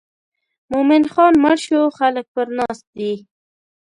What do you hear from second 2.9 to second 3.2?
دي.